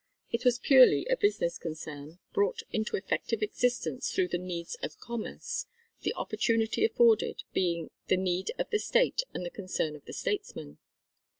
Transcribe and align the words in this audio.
It 0.31 0.43
was 0.43 0.57
purely 0.57 1.05
a 1.11 1.15
business 1.15 1.59
concern, 1.59 2.17
brought 2.33 2.63
into 2.71 2.95
effective 2.97 3.43
existence 3.43 4.09
through 4.09 4.29
the 4.29 4.39
needs 4.39 4.75
of 4.81 4.99
commerce, 4.99 5.67
the 6.01 6.15
opportunity 6.15 6.83
afforded 6.83 7.43
being 7.53 7.91
the 8.07 8.17
need 8.17 8.49
of 8.57 8.67
the 8.71 8.79
State 8.79 9.21
and 9.31 9.45
the 9.45 9.51
concern 9.51 9.95
of 9.95 10.05
the 10.05 10.13
statesman. 10.13 10.79